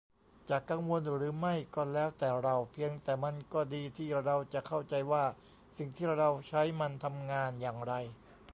[0.49, 5.23] จะกังวลหรือไม่ก็แล้วแต่เรา เพียงแต่มันก็ดีที่เราจะเข้าใจว่า
[5.77, 7.93] สิ่งที่เราใช้มันทำงานอย่างไร